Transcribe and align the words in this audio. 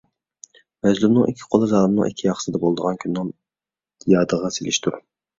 مەزلۇمنىڭ 0.85 1.25
ئىككى 1.31 1.49
قولى 1.55 1.67
زالىمنىڭ 1.73 2.07
ئىككى 2.11 2.25
ياقىسىدا 2.27 2.61
بولىدىغان 2.63 2.97
كۈننى 3.03 4.15
يادىغا 4.15 4.51
سېلىشتۇر. 4.57 4.99